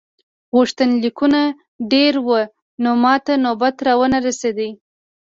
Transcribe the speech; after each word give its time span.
غوښتنلیکونه 0.55 1.39
ډېر 1.91 2.13
وو 2.25 2.39
نو 2.83 2.91
ماته 3.03 3.33
نوبت 3.45 3.75
را 3.85 3.93
ونه 3.99 4.19
رسیده. 4.27 4.67